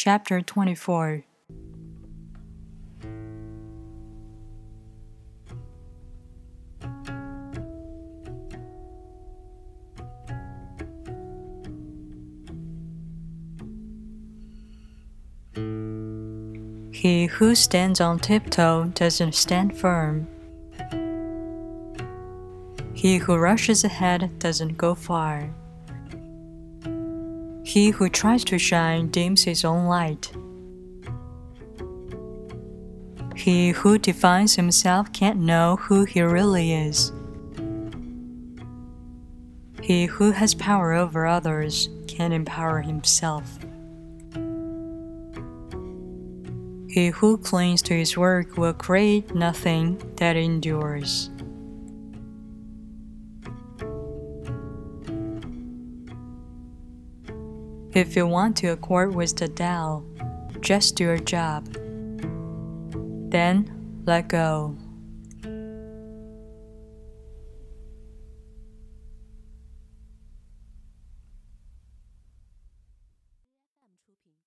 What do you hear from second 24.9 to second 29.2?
far. He who tries to shine